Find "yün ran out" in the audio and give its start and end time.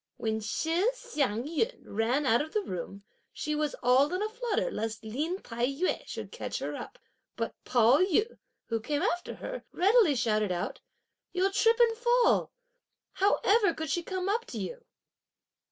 1.43-2.41